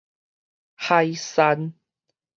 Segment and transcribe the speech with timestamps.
[0.81, 1.75] 海山